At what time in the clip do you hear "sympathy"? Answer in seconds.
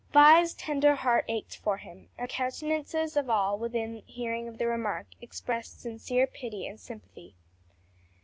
6.79-7.35